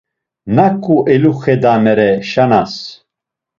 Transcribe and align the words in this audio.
Naǩu 0.55 0.95
eluxedanere 1.13 2.11
Şanas? 2.29 2.73